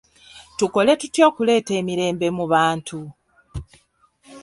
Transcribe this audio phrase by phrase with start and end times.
[0.57, 2.99] Tukole tutya okuleeta emirembe mu bantu?